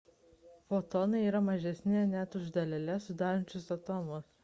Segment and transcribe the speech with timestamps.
[0.69, 4.31] fotonai yra mažesni net už daleles sudarančias atomus